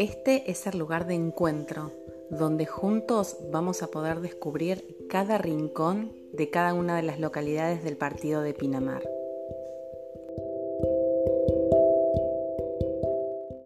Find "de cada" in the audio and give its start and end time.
6.32-6.72